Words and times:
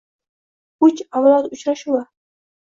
Uch 0.87 1.03
avlod 1.19 1.47
uchrashuvi 1.59 2.03